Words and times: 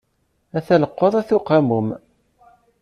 Ata 0.57 0.75
llqeḍ, 0.81 1.13
ata 1.21 1.33
uqamum. 1.39 1.87